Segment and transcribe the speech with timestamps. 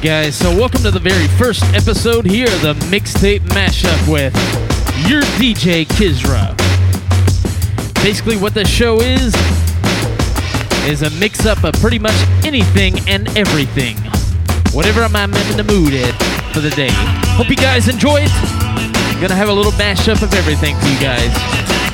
[0.00, 0.34] guys.
[0.34, 4.32] So, welcome to the very first episode here of the mixtape mashup with
[5.06, 6.56] your DJ Kizra.
[8.02, 9.34] Basically, what the show is
[10.88, 13.96] is a mix up of pretty much anything and everything.
[14.72, 16.14] Whatever I'm in the mood at
[16.54, 16.90] for the day.
[17.36, 18.32] Hope you guys enjoy it.
[19.20, 21.89] Gonna have a little mashup of everything for you guys.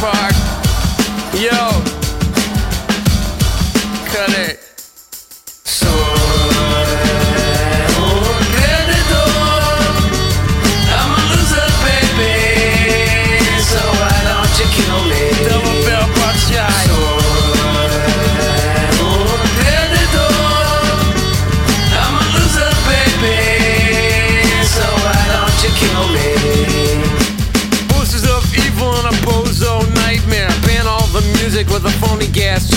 [0.00, 0.29] park.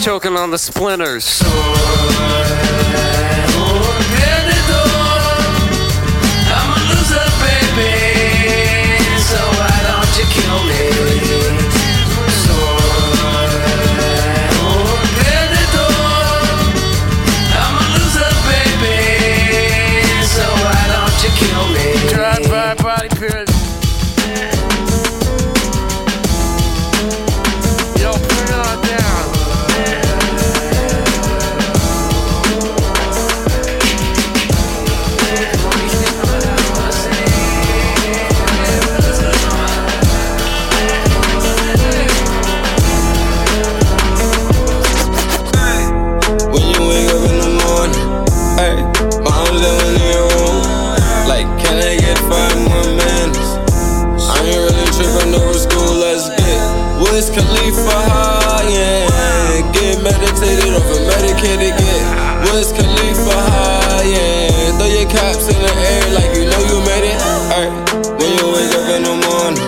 [0.00, 1.42] choking on the splinters.
[6.52, 7.26] I'm a loser,
[7.76, 7.99] baby.
[61.40, 62.06] kid again.
[62.52, 64.76] Wiz Khalifa high, yeah.
[64.76, 67.16] Throw your caps in the air like you know you made it.
[67.56, 67.68] Ay,
[68.20, 69.64] when you wake up in the morning,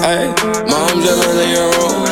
[0.00, 0.32] ay,
[0.64, 2.08] mom jealous of your room.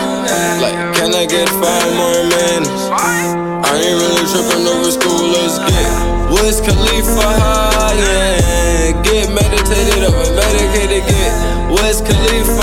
[0.61, 2.85] Like, can I get five more minutes?
[2.93, 5.93] I ain't really tripping over school, let's get
[6.29, 9.03] Wiz Khalifa high, yeah.
[9.03, 11.33] Get meditated up and medicated, get
[11.73, 12.58] Wiz Khalifa.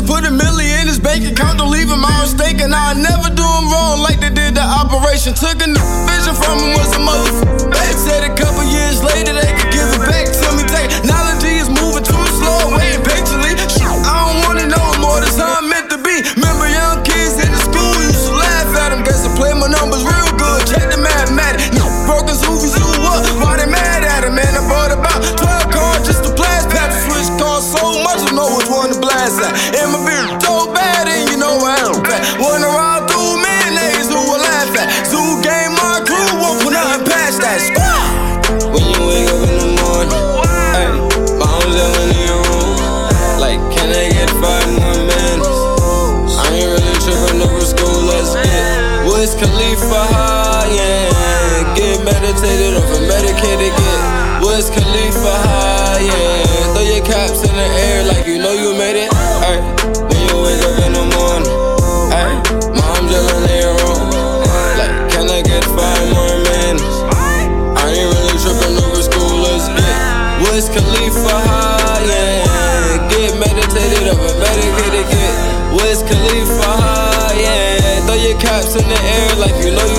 [0.00, 1.58] should put a million in his bank account.
[1.58, 2.72] Don't leave him out mistaken.
[2.72, 5.34] I never do him wrong like they did the operation.
[5.34, 5.68] Took a
[6.08, 7.70] vision from him was a motherfucker.
[7.70, 9.59] Back said a couple years later they
[49.90, 51.74] never high, yeah.
[51.74, 52.76] Get meditated
[53.08, 56.72] medicated, get Wiz Khalifa high, yeah.
[56.74, 59.09] Throw your caps in the air like you know you made it.
[79.40, 79.89] life, you know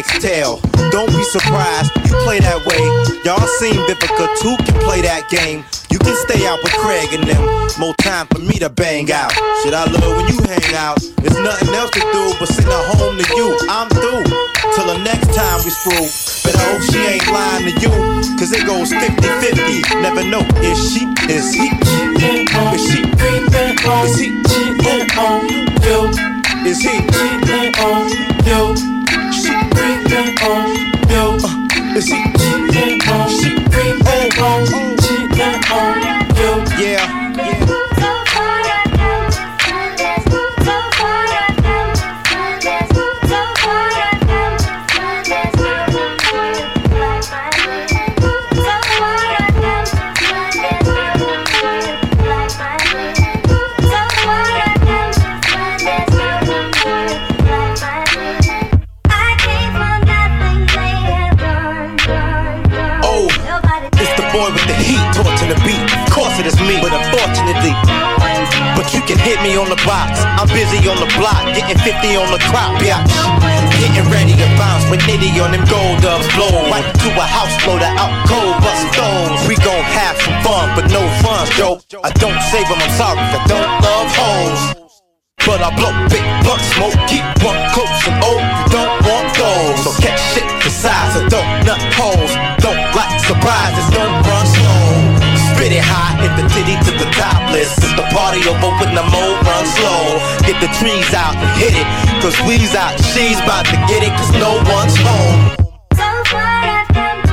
[0.00, 0.56] next tail.
[0.88, 2.80] Don't be surprised, you play that way.
[3.20, 5.60] Y'all seen Vivica too can play that game.
[5.92, 7.44] You can stay out with Craig and them.
[7.76, 9.28] More time for me to bang out.
[9.60, 10.96] Shit, I love when you hang out.
[11.20, 13.52] There's nothing else to do but send her home to you.
[13.68, 14.24] I'm through.
[14.72, 16.08] Till the next time we screw.
[16.48, 17.92] But I hope she ain't lying to you.
[18.40, 20.00] Cause it goes 50 50.
[20.00, 20.40] Never know.
[20.64, 21.04] Is she?
[21.28, 21.68] Is he?
[21.76, 23.04] Is she?
[23.04, 24.32] Is he?
[25.20, 25.68] on you.
[26.64, 27.04] Is he?
[27.04, 28.99] Cheating on you.
[30.10, 30.68] She creeping on
[31.08, 31.38] you.
[31.46, 32.20] Uh, is he?
[32.72, 33.28] Cheating on.
[33.30, 34.66] She creeping on.
[34.66, 34.79] Cheating
[69.70, 70.18] the box.
[70.36, 72.98] I'm busy on the block, getting 50 on the crop, bitch.
[73.78, 76.26] Getting ready to bounce with Nitty on them gold dubs.
[76.34, 79.38] Blow right to a house loader out cold, bust stones.
[79.46, 81.78] We gon' have some fun, but no funds, Joe.
[82.02, 84.62] I don't save them, I'm sorry, I don't love hoes.
[85.46, 88.42] But I blow big blunt smoke, keep one close and old.
[88.42, 89.76] You don't want those.
[89.86, 92.32] So catch shit the size of don't nut holes.
[92.60, 94.39] Don't like surprises, don't run.
[95.60, 97.76] Spit it high, hit the titty to the topless.
[97.84, 100.16] If the party over when the mo run slow.
[100.48, 101.84] Get the trees out and hit it.
[102.24, 105.52] Cause we's out, she's about to get it, cause no one's home.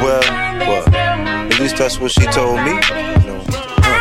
[0.04, 0.20] Well,
[0.60, 2.76] well, at least that's what she told me.
[2.76, 3.40] You know,
[3.88, 3.96] huh.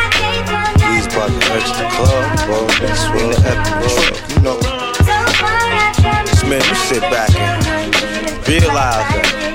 [0.91, 2.67] We's about to enter the club, bro.
[2.83, 3.79] And swing the epic
[4.35, 4.59] you know.
[6.27, 9.46] Just man, you sit back and realize that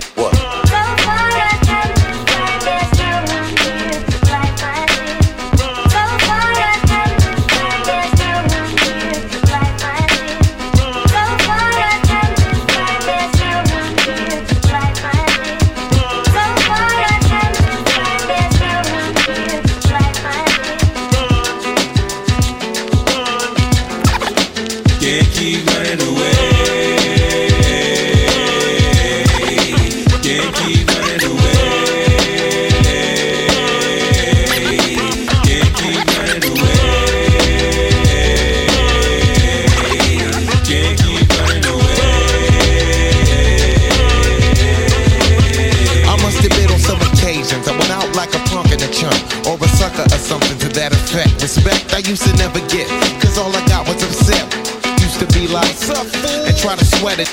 [55.97, 57.29] and try to sweat it.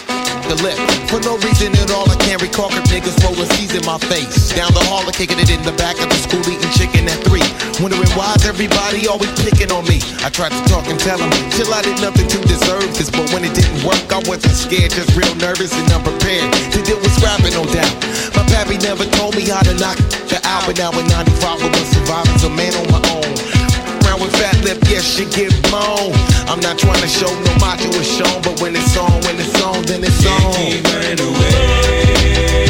[0.50, 0.78] The lip.
[1.08, 4.50] For no reason at all, I can't recall if niggas rolling C's in my face.
[4.50, 7.22] Down the hall, I'm kicking it in the back of the school, eating chicken at
[7.22, 7.46] three.
[7.78, 10.02] Wondering why's everybody always picking on me.
[10.26, 13.14] I tried to talk and tell them, chill, I did nothing to deserve this.
[13.14, 16.98] But when it didn't work, I wasn't scared, just real nervous and unprepared to deal
[16.98, 17.94] with scrapping, no doubt.
[18.34, 21.70] My pappy never told me how to knock the out, but now in 95, I
[21.70, 23.59] was surviving, so man on my own.
[24.38, 26.14] Fat lip, yes, she get blown.
[26.48, 29.62] I'm not trying to show no macho is shown, but when it's on, when it's
[29.62, 30.54] on, then it's on.
[30.56, 32.69] keep running away.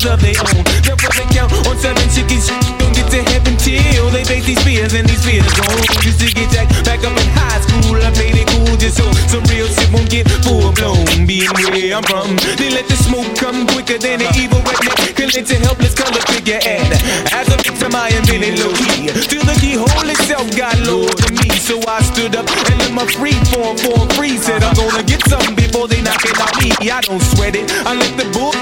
[0.00, 0.64] Problems of their own.
[0.82, 2.48] That doesn't count on seven chickies.
[2.78, 5.78] Don't get to heaven till they face these fears and these fears gone.
[6.02, 7.98] Used to get jacked back up in high school.
[8.00, 11.26] I played it cool just so some real shit won't get full blown.
[11.26, 15.14] Being where I'm from, they let the smoke come quicker than an evil redneck.
[15.14, 16.90] Can let a helpless color figure and
[17.32, 19.10] as a victim I am feeling low key.
[19.28, 23.06] Till the keyhole itself got low to me, so I stood up and let my
[23.14, 24.36] free form form free.
[24.38, 26.72] Said I'm gonna get something before they knock it out me.
[26.90, 28.54] I don't sweat it, I let the book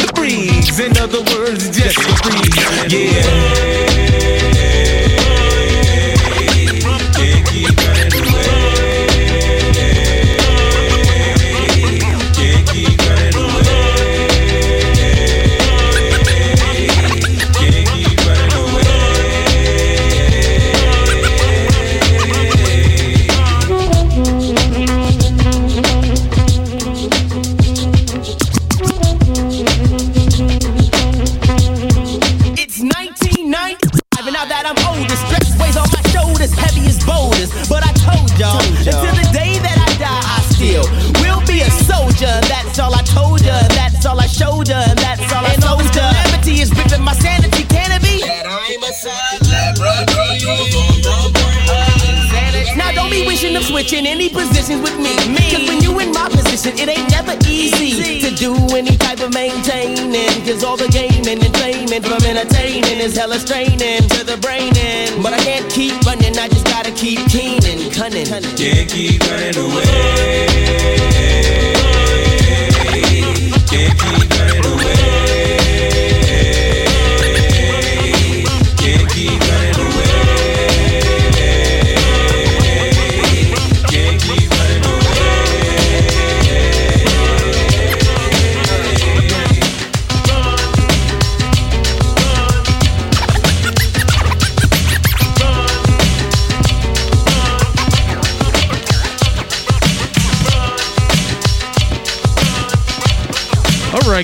[0.00, 0.80] the breeze.
[0.80, 2.92] In other words, just a breeze.
[2.92, 4.79] Yeah.
[68.30, 70.29] Can't keep running away.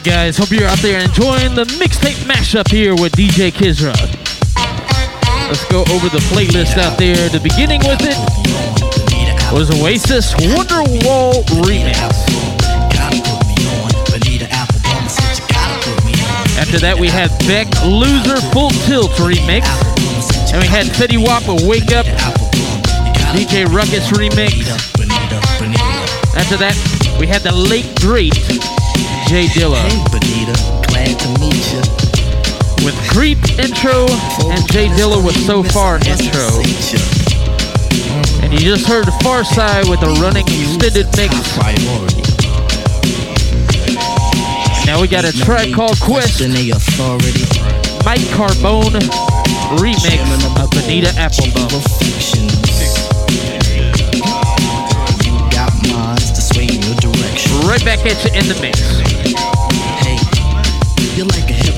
[0.07, 0.39] guys.
[0.39, 3.93] Hope you're out there enjoying the mixtape mashup here with DJ Kizra.
[5.49, 7.29] Let's go over the playlist out there.
[7.29, 8.15] The beginning with it
[9.53, 12.15] was Oasis Wonderwall Remix.
[16.57, 19.67] After that, we had Beck Loser Full Tilt Remix.
[20.53, 22.07] And we had Fetty Wap Wake Up,
[23.35, 24.71] DJ Ruckus Remix.
[26.37, 26.77] After that,
[27.19, 28.56] we had the Late Great
[29.27, 29.77] J Dilla.
[29.77, 30.55] Hey, Bonita,
[30.87, 31.83] glad to meet you.
[32.87, 34.07] With Creep intro
[34.47, 36.47] and J Dilla with So Far intro.
[38.45, 41.35] And you just heard the Pharcyde with a running extended mix.
[44.87, 46.41] Now we got a track called Quest.
[48.05, 49.03] Mike Carbone
[49.83, 52.07] remix of Bonita Applebum.
[57.67, 59.16] right back at you in the mix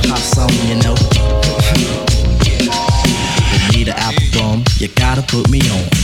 [0.09, 0.95] pop song, you know.
[3.53, 5.98] you need an album, you gotta put me on.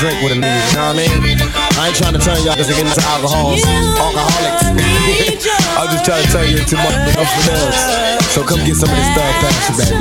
[0.00, 0.56] Drink with a nigga.
[0.72, 1.36] You know what I mean?
[1.76, 3.60] I ain't trying to turn y'all to get into alcohols,
[4.00, 4.64] alcoholics.
[5.76, 7.89] I'm just trying to turn you into more thugs.
[8.30, 9.98] So come get some of this thug passion, baby.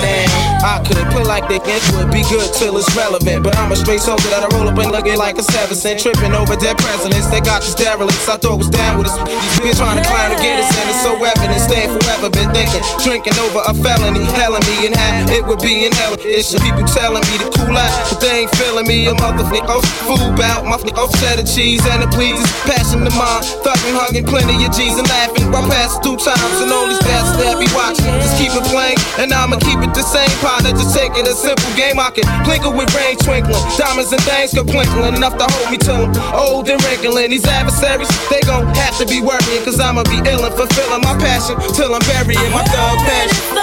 [0.00, 0.28] Man,
[0.64, 3.44] I could play like they it would be good till it's relevant.
[3.44, 6.00] But I'm a straight soldier that I roll up and looking like a seven cent.
[6.00, 7.28] Tripping over dead presidents.
[7.28, 8.24] They got these derelicts.
[8.32, 9.16] I thought was down with us.
[9.28, 10.88] These bitch trying to climb to get us in.
[10.88, 11.60] It's so evident.
[11.60, 12.32] Staying forever.
[12.32, 12.80] Been thinking.
[13.04, 14.24] Drinking over a felony.
[14.32, 16.16] Helling me and how it would be in hell.
[16.16, 17.92] It's the people telling me to cool out.
[18.08, 19.04] But they ain't feeling me.
[19.08, 19.68] A motherfucker.
[19.68, 20.64] Oh, fool bout.
[20.64, 22.48] My f- off set of cheese and the pleases.
[22.64, 23.44] Passion to mine.
[23.60, 25.52] Thugging, hugging plenty of G's and laughing.
[25.52, 26.56] While passing through times.
[26.64, 28.06] And all these bastards watching.
[28.20, 28.98] Just keep it playing.
[29.18, 30.70] And I'ma keep it the same partner.
[30.70, 31.98] Just take it a simple game.
[31.98, 33.56] I can plinkle with rain twinkling.
[33.78, 35.16] Diamonds and things go plinkling.
[35.16, 36.10] Enough to hold me to 'em.
[36.34, 37.30] Old and wrinkling.
[37.30, 39.64] These adversaries, they gon' have to be worrying.
[39.64, 41.56] Cause I'ma be ill and fulfilling my passion.
[41.74, 43.58] Till I'm burying my thug passion.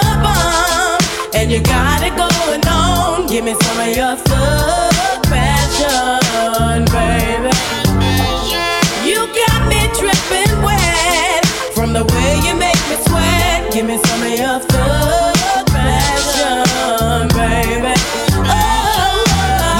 [1.34, 3.26] And you got it going on.
[3.26, 7.50] Give me some of your thug passion, baby.
[9.04, 12.63] You got me dripping wet from the way you make me sweat.
[13.74, 17.90] Give me some of your thug passion, baby.
[18.46, 19.18] Oh,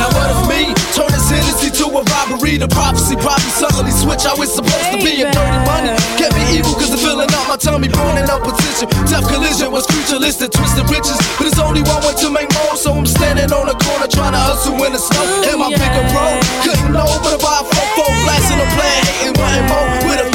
[0.03, 2.59] now what if me turn this Hennessy to a robbery?
[2.59, 5.23] The prophecy probably suddenly switch how it's supposed to be.
[5.23, 8.91] And dirty money can be evil cause the feeling out my tummy, burning up position.
[9.07, 11.15] Tough collision was creaturelistic, twisted riches.
[11.39, 14.35] But it's only one way to make more, so I'm standing on the corner trying
[14.35, 15.23] to hustle in the snow.
[15.55, 19.67] And my bigger road couldn't know, but about four four blasting a plan, hating wanting
[19.71, 20.34] more with a.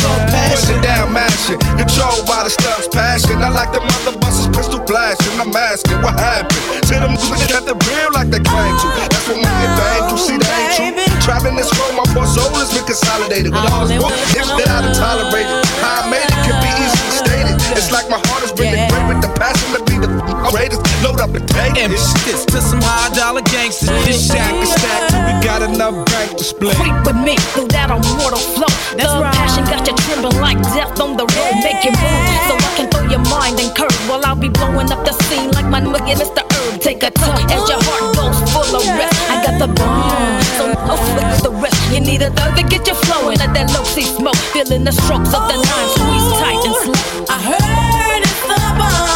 [0.59, 3.39] Pushing down, mashing, controlled by the stuff's passion.
[3.39, 5.31] I like the mother busters, pistol blasting.
[5.39, 8.87] I'm asking what happened to them niggas that the real like they claim to.
[9.07, 10.19] That's what and Bang do.
[10.19, 11.23] See, that ain't true.
[11.23, 14.03] Trapping this road, my poor soul has been consolidated with all this.
[14.35, 17.55] If that I done tolerated, how I made it can be easily stated.
[17.79, 20.07] It's like my heart has been great with the passion be the
[20.51, 20.81] greatest.
[21.03, 21.89] Load up and take it.
[21.91, 23.89] This to some high dollar gangsters.
[24.05, 25.15] This shack is stacked.
[25.15, 26.75] We got enough bank to split.
[26.75, 28.71] Creep with me through that immortal flow.
[28.95, 29.33] That's Thug right.
[29.33, 31.55] passion got you trembling like death on the road.
[31.63, 34.91] Make you move so I can throw your mind and curve while I'll be blowing
[34.91, 36.43] up the scene like my look Mr.
[36.43, 39.15] Herb, take a tuck as your heart goes full of rest.
[39.31, 41.79] I got the bomb, so no flip the rest.
[41.93, 44.91] You need a thug to get you flowing, let that low see smoke, feeling the
[44.91, 47.25] strokes of the nine, squeeze tight and slow.
[47.29, 49.08] I heard it's the bomb,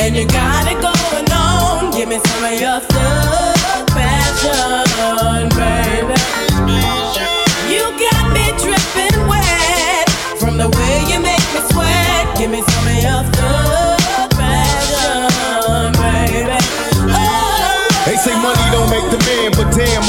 [0.00, 1.90] and you got it going on.
[1.90, 5.87] Give me some of your thug passion, baby.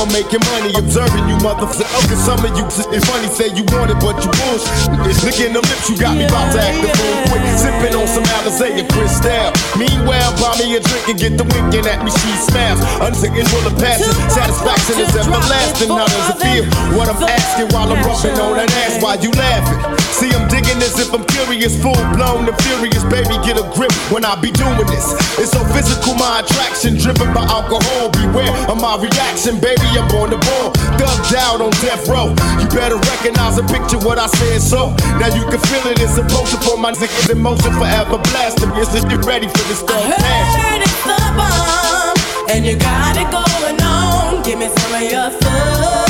[0.09, 1.85] I'm making money observing you motherfuckers.
[1.85, 4.65] Okay, some of you, it's funny, say you want it, but you bullsh.
[5.05, 7.45] It's licking the lips, you got me about to act the fool quick.
[7.53, 9.53] Sipping on some Alizé and Cristal.
[9.77, 12.81] Meanwhile, buy me a drink and get the winking at me, she smiles.
[13.05, 15.93] Unsicking full of passion, satisfaction is everlasting.
[15.93, 16.65] How does it feel?
[16.97, 19.77] What I'm asking while I'm rubbing on that ass, why you laughing?
[20.17, 23.05] See, I'm digging as if I'm curious, full blown and furious.
[23.13, 25.05] Baby, get a grip when I be doing this.
[25.37, 28.09] It's so physical, my attraction, driven by alcohol.
[28.09, 29.98] Beware of my reaction, baby.
[29.99, 32.31] I'm on the ball, dubbed out on death row.
[32.55, 34.61] You better recognize and picture what I said.
[34.61, 35.99] So now you can feel it.
[35.99, 38.71] It's a potion for my niggas in motion, forever blasting.
[38.79, 42.15] Yes, you ready for this heard it's the bomb,
[42.55, 44.41] and you got it going on.
[44.43, 46.08] Give me some of your thug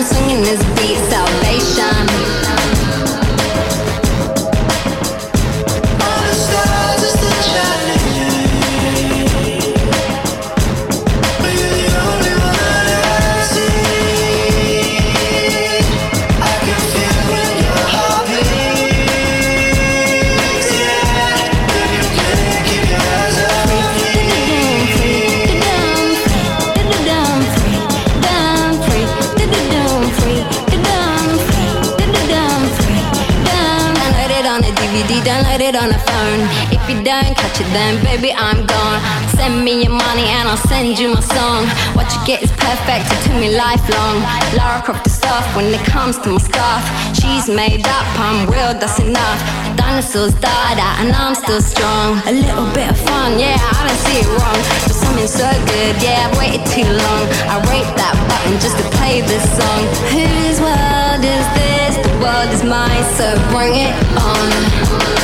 [0.00, 1.29] I'm swinging this beat, salvation.
[37.60, 38.98] It, then baby, I'm gone.
[39.36, 41.68] Send me your money and I'll send you my song.
[41.94, 44.24] What you get is perfect, to me lifelong.
[44.56, 46.82] Lara Croft is soft when it comes to my scarf.
[47.14, 49.40] She's made up, I'm real, that's enough.
[49.76, 52.20] Dinosaurs died out and I'm still strong.
[52.26, 54.60] A little bit of fun, yeah, I don't see it wrong.
[54.88, 57.22] But something so good, yeah, I've waited too long.
[57.52, 59.82] I rate that button just to play this song.
[60.14, 61.92] Whose world is this?
[62.04, 65.19] The world is mine, so bring it on.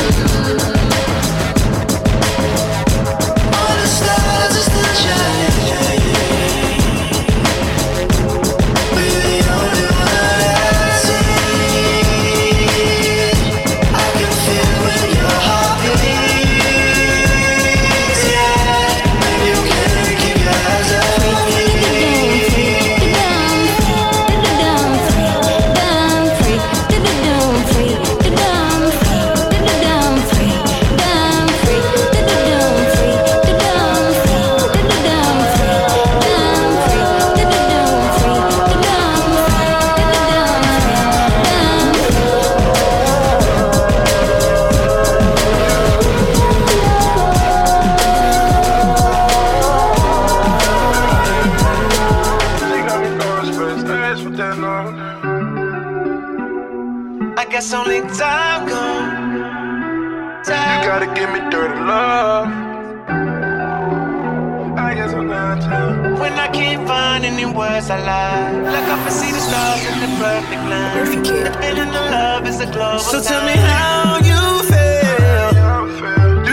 [67.89, 71.59] Any words I lie Look up and see the stars in the perfect line The
[71.61, 75.67] feeling of love is a global So tell me how you feel.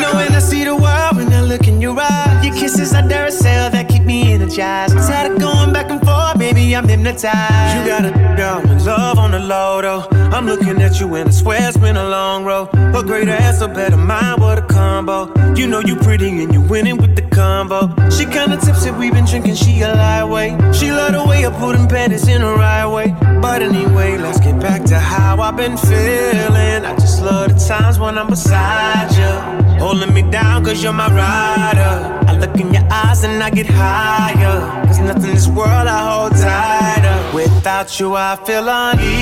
[0.00, 2.44] Knowing I see the world when I look in your eyes.
[2.44, 4.94] Your kisses are Duracell that keep me energized.
[4.94, 7.78] Tired of going back and forth, baby, I'm hypnotized.
[7.78, 10.06] You got a girl in love on the low though.
[10.34, 12.68] I'm looking at you and I swear it's been a long road.
[12.74, 15.18] A great ass, a better mind, what a combo.
[15.54, 17.80] You know you pretty and you winning with the combo.
[18.10, 20.74] She kinda tipsy, we been drinking, she a lightweight.
[20.74, 23.16] She love the way I put them panties in the right way.
[23.40, 26.84] But anyway, let's get back to how I've been feeling.
[26.90, 29.32] I just love the times when I'm beside you.
[29.80, 31.94] Oh, Holding me down cause you're my rider.
[32.28, 34.86] I look in your eyes and I get higher.
[34.86, 37.16] Cause nothing in this world I hold tighter.
[37.34, 38.68] Without you, I feel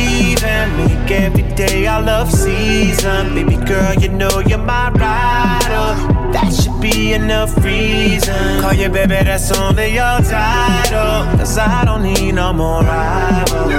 [0.02, 0.76] uneven.
[0.76, 3.34] Make every day I love season.
[3.34, 5.88] Baby girl, you know you're my rider.
[6.32, 8.60] That should be enough reason.
[8.60, 11.38] Call you baby, that's only your title.
[11.38, 13.72] Cause I don't need no more rivals.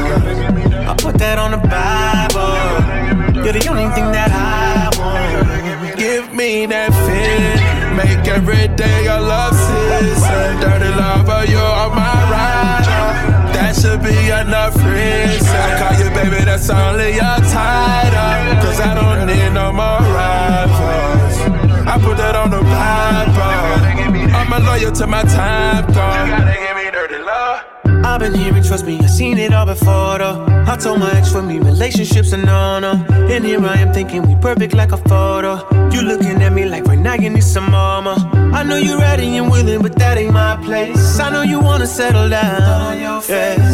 [0.90, 3.44] I put that on the Bible.
[3.44, 5.98] You're the only thing that I want.
[5.98, 7.98] Give me that feeling.
[7.98, 10.60] Make every day a love season.
[10.62, 12.83] Dirty lover, you're my rider.
[13.74, 15.48] Should be enough reason.
[15.48, 18.62] I call you baby, that's only your title.
[18.64, 21.36] Cause I don't need no more rivals.
[21.86, 24.34] I put that on the Bible.
[24.34, 26.28] I'm a loyal to my time, God.
[26.28, 27.66] You gotta give me dirty love.
[28.06, 30.46] I've been hearing, trust me, I've seen it all before though.
[30.66, 32.92] I told my ex for me, relationships are no no.
[33.10, 35.68] And here I am thinking we perfect like a photo.
[35.90, 38.43] You looking at me like right now you need some mama.
[38.60, 41.20] I know you're ready and willing, but that ain't my place.
[41.20, 42.62] I know you wanna settle down.
[42.62, 43.66] on your Yes.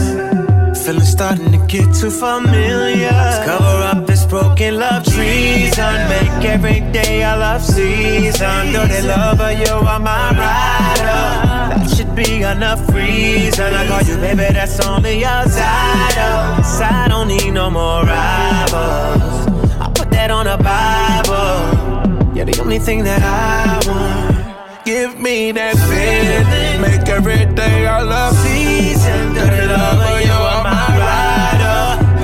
[0.85, 3.11] Feeling starting to get too familiar.
[3.11, 5.95] Let's cover up this broken love treason.
[6.13, 8.71] Make every day a love season.
[8.73, 11.23] Dirty lover, you are my rider.
[11.75, 13.73] That should be enough reason.
[13.79, 16.37] I call you baby, that's only your title.
[16.55, 19.47] 'Cause I don't need no more rivals.
[19.83, 21.51] I put that on the Bible.
[22.35, 24.38] You're the only thing that I want.
[24.89, 26.81] Give me that feeling.
[26.81, 29.35] Make every day I love season.
[29.35, 31.81] Dirty you are my rider.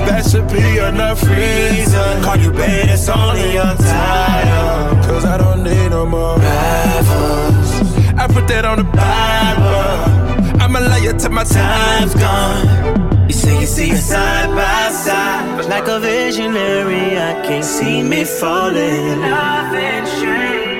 [0.08, 2.22] That should be enough reason.
[2.24, 4.98] Call you baby, it's only your title.
[5.06, 7.70] Cause I don't need no more rivals.
[8.18, 10.60] I put that on the Bible.
[10.60, 13.28] I'm a liar till my time's gone.
[13.28, 17.16] You say you see us side by side, like a visionary.
[17.16, 19.22] I can't see me falling.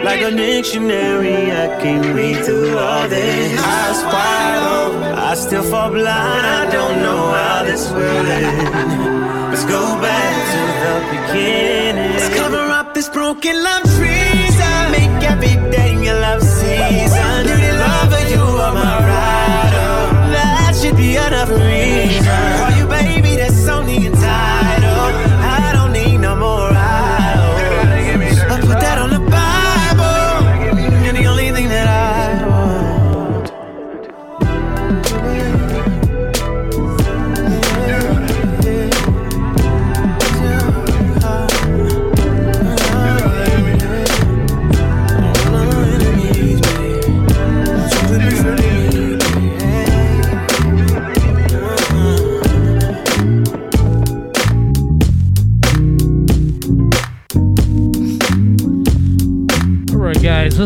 [0.06, 3.58] Like a dictionary, I can't read through all this.
[3.58, 6.46] Eyes wide open, I still fall blind.
[6.46, 9.50] I don't know how this will end.
[9.50, 12.12] Let's go back to the beginning.
[12.12, 14.78] Let's cover up this broken love treason.
[14.94, 17.46] Make every day your love season.
[17.48, 19.90] Dirty lover, you are my rider.
[20.36, 22.65] That should be enough reason.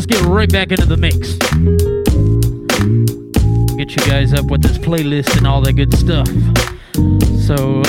[0.01, 1.35] Let's get right back into the mix.
[3.77, 6.27] Get you guys up with this playlist and all that good stuff.
[7.45, 7.83] So,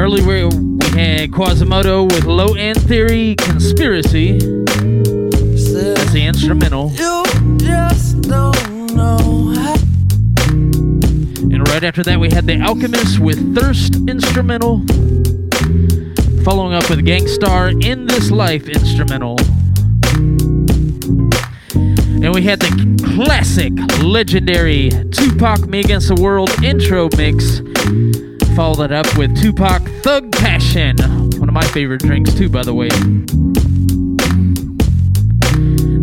[0.00, 4.38] earlier we had Quasimoto with Low End Theory Conspiracy.
[4.38, 6.90] That's the instrumental.
[6.92, 7.22] You
[7.58, 9.74] just don't know how.
[10.48, 14.86] And right after that, we had The Alchemist with Thirst instrumental.
[16.44, 19.36] Following up with Gang Starr In This Life instrumental.
[22.20, 27.60] And we had the classic, legendary Tupac Me Against the World intro mix.
[28.56, 30.96] Followed that up with Tupac Thug Passion.
[31.38, 32.88] One of my favorite drinks, too, by the way.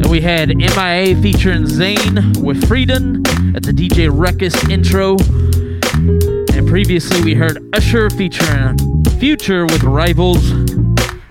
[0.05, 3.18] And we had MIA featuring Zayn with Freedun.
[3.53, 5.18] at the DJ Ruckus intro.
[6.55, 8.78] And previously we heard Usher featuring
[9.20, 10.49] Future with Rivals.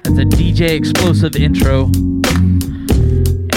[0.03, 1.91] That's a DJ Explosive intro.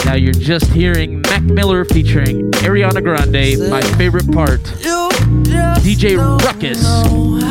[0.07, 4.61] Now you're just hearing Mac Miller featuring Ariana Grande, my favorite part.
[5.83, 6.81] DJ Ruckus,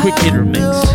[0.01, 0.91] quick hitter mix.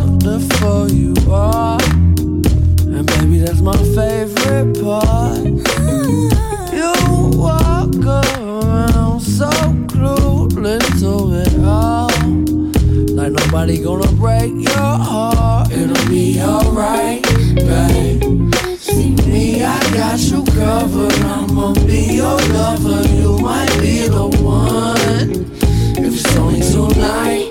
[2.88, 5.46] And baby, that's my favorite part.
[6.74, 6.94] You
[7.38, 9.50] walk around so
[9.86, 11.10] clueless to
[11.64, 12.10] all.
[13.16, 15.72] Like nobody gonna break your heart.
[15.72, 17.22] It'll be alright,
[17.54, 18.11] babe.
[20.02, 21.14] Got you covered.
[21.14, 23.08] I'ma be your lover.
[23.14, 25.46] You might be the one.
[25.96, 27.51] If it's only tonight,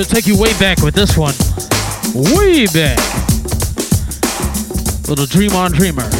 [0.00, 1.34] gonna take you way back with this one.
[2.14, 2.98] Way back.
[5.08, 6.19] Little Dream on Dreamer.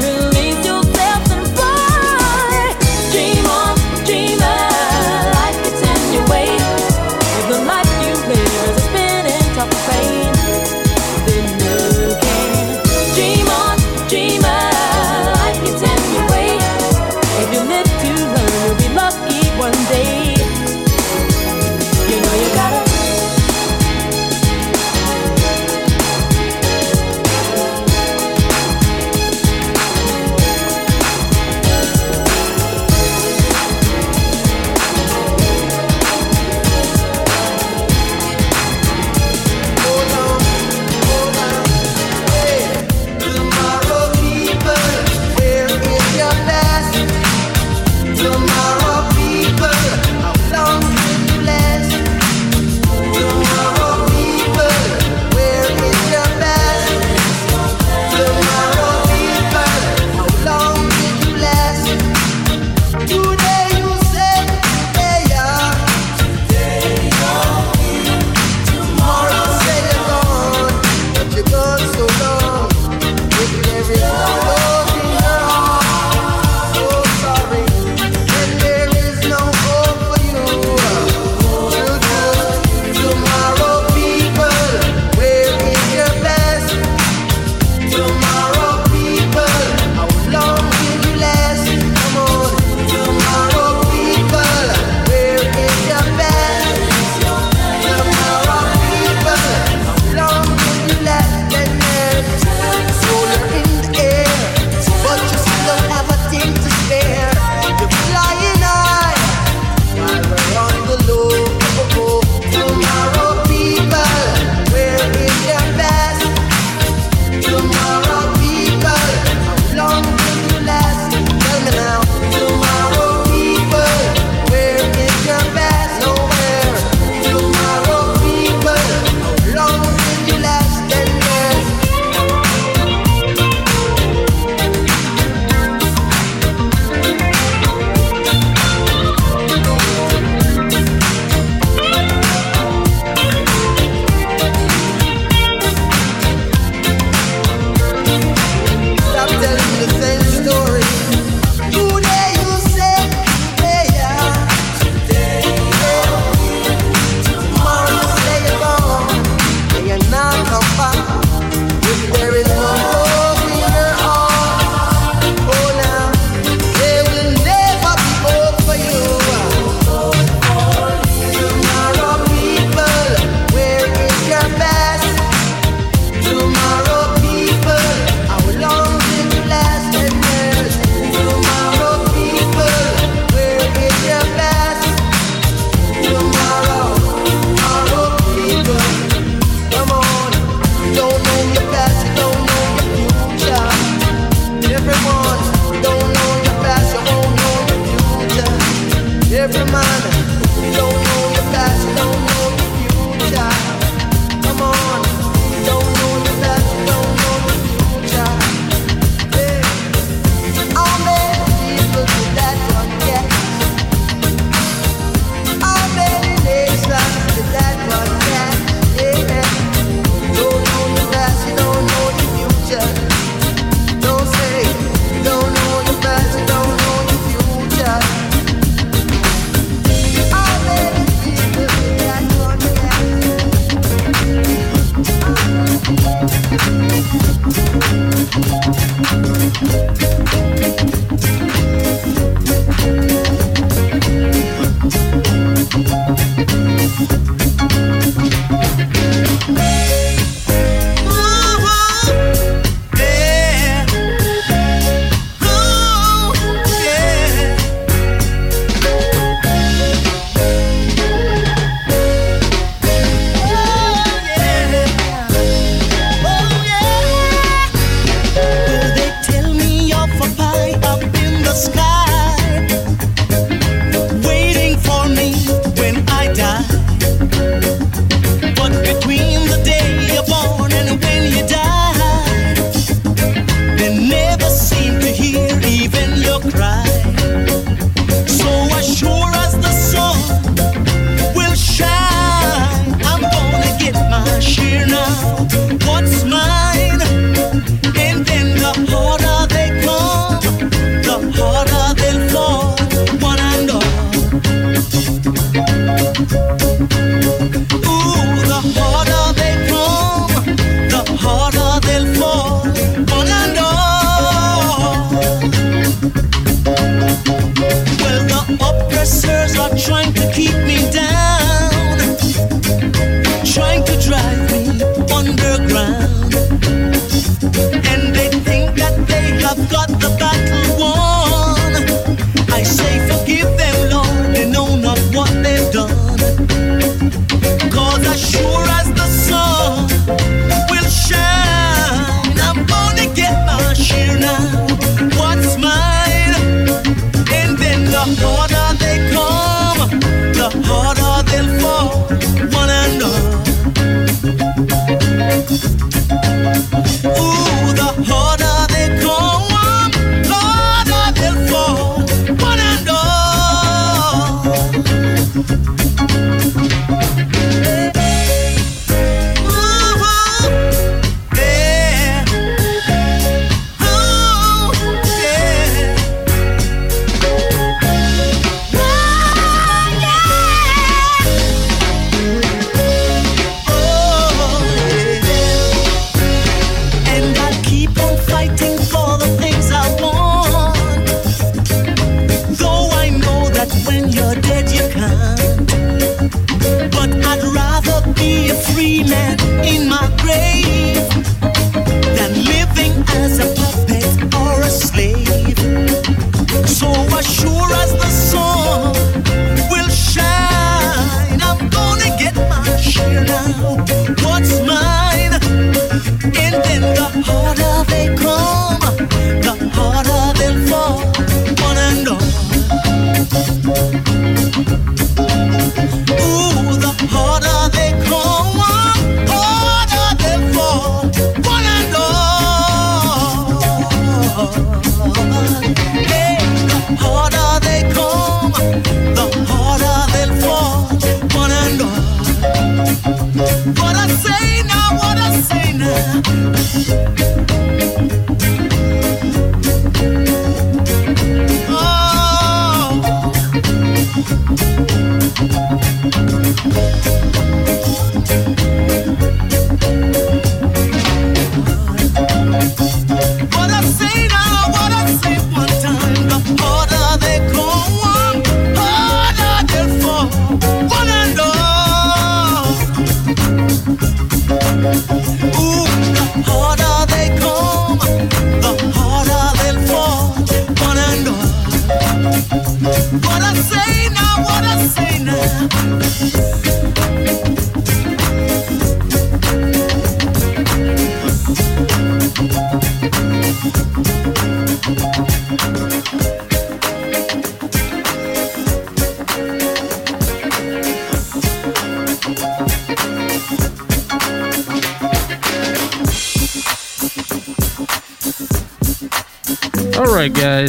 [0.00, 0.33] new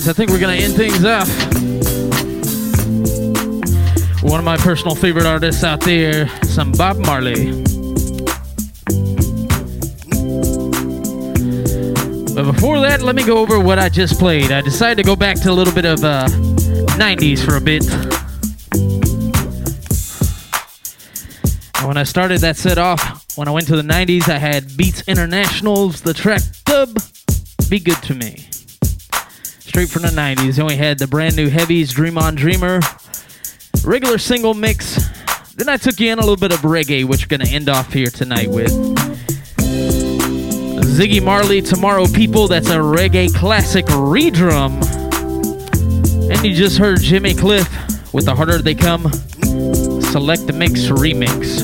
[0.06, 1.30] guys, I think we're gonna end things off.
[4.24, 7.52] One of my personal favorite artists out there, some Bob Marley.
[12.34, 14.52] But before that, let me go over what I just played.
[14.52, 16.28] I decided to go back to a little bit of uh,
[16.98, 17.86] 90s for a bit.
[21.78, 24.76] And when I started that set off, when I went to the 90s, I had
[24.76, 26.98] Beats Internationals, the track Dub,
[27.70, 28.50] Be Good to Me.
[29.76, 30.56] Straight from the 90s.
[30.56, 32.80] Then we had the brand new Heavies, Dream On Dreamer,
[33.84, 34.96] regular single mix.
[35.56, 37.68] Then I took you in a little bit of reggae, which we're going to end
[37.68, 38.72] off here tonight with.
[40.96, 44.82] Ziggy Marley, Tomorrow People, that's a reggae classic redrum.
[46.32, 47.68] And you just heard Jimmy Cliff
[48.14, 49.12] with The Harder They Come,
[50.04, 51.60] Select the Mix Remix.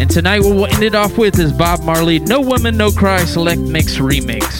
[0.00, 3.24] And tonight, what we'll end it off with is Bob Marley, No Woman, No Cry,
[3.24, 4.53] Select Mix Remix.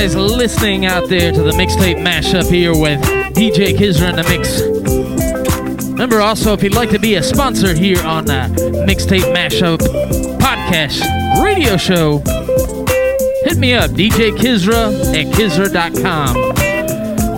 [0.00, 2.98] Guys listening out there to the mixtape mashup here with
[3.34, 4.62] DJ Kizra in the mix.
[5.90, 8.48] Remember also, if you'd like to be a sponsor here on the
[8.88, 9.76] Mixtape Mashup
[10.38, 11.02] podcast
[11.44, 12.20] radio show,
[13.44, 16.34] hit me up, DJ Kizra at Kizra.com.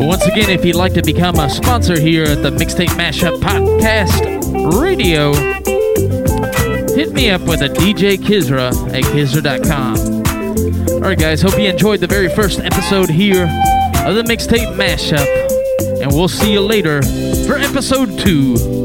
[0.06, 4.80] Once again, if you'd like to become a sponsor here at the Mixtape Mashup podcast
[4.80, 5.32] radio,
[6.94, 10.21] hit me up with a DJ Kizra at Kizra.com.
[11.03, 13.42] Alright, guys, hope you enjoyed the very first episode here
[14.07, 15.26] of the Mixtape Mashup.
[16.00, 17.03] And we'll see you later
[17.44, 18.82] for episode two.